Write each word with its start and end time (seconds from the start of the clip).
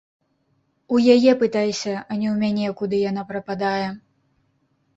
У 0.95 1.01
яе 1.15 1.33
пытайся, 1.43 1.93
а 2.09 2.11
не 2.21 2.27
ў 2.33 2.35
мяне, 2.43 2.73
куды 2.81 2.95
яна 3.09 3.29
прападае. 3.31 3.87